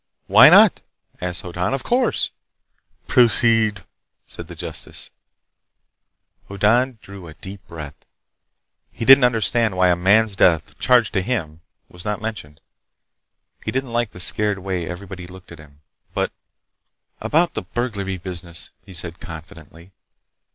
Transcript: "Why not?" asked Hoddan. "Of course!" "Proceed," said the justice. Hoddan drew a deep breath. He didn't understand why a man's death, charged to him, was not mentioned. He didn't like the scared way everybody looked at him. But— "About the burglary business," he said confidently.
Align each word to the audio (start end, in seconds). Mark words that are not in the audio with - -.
"Why 0.25 0.49
not?" 0.49 0.81
asked 1.21 1.43
Hoddan. 1.43 1.75
"Of 1.75 1.83
course!" 1.83 2.31
"Proceed," 3.05 3.83
said 4.25 4.47
the 4.47 4.55
justice. 4.55 5.11
Hoddan 6.49 6.97
drew 7.03 7.27
a 7.27 7.35
deep 7.35 7.67
breath. 7.67 7.97
He 8.91 9.05
didn't 9.05 9.25
understand 9.25 9.77
why 9.77 9.89
a 9.89 9.95
man's 9.95 10.35
death, 10.35 10.75
charged 10.79 11.13
to 11.13 11.21
him, 11.21 11.61
was 11.87 12.03
not 12.03 12.19
mentioned. 12.19 12.61
He 13.63 13.69
didn't 13.71 13.93
like 13.93 14.09
the 14.09 14.19
scared 14.19 14.57
way 14.57 14.87
everybody 14.87 15.27
looked 15.27 15.51
at 15.51 15.59
him. 15.59 15.81
But— 16.15 16.31
"About 17.19 17.53
the 17.53 17.61
burglary 17.61 18.17
business," 18.17 18.71
he 18.83 18.95
said 18.95 19.19
confidently. 19.19 19.91